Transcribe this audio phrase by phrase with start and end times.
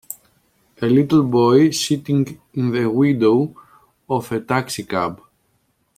[0.81, 3.53] A little boy sitting in the window
[4.09, 5.21] of a taxi cab.